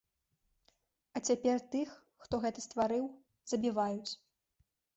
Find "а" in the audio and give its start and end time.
1.17-1.23